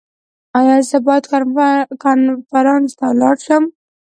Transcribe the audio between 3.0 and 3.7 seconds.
لاړ شم؟